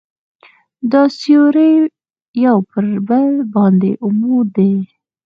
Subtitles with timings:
[0.91, 1.71] دا سوري
[2.45, 4.73] یو پر بل باندې عمود دي.